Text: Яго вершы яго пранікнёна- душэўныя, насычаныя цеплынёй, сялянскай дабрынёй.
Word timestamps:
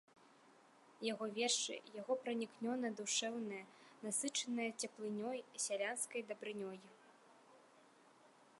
Яго 1.07 1.25
вершы 1.35 1.75
яго 1.99 2.13
пранікнёна- 2.23 2.91
душэўныя, 3.01 3.63
насычаныя 4.07 4.69
цеплынёй, 4.87 5.37
сялянскай 5.67 6.21
дабрынёй. 6.33 6.77